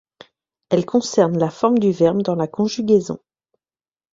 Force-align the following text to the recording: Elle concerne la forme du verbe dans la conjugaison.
Elle 0.69 0.83
concerne 0.87 1.37
la 1.37 1.51
forme 1.51 1.77
du 1.77 1.91
verbe 1.91 2.23
dans 2.23 2.33
la 2.33 2.47
conjugaison. 2.47 3.19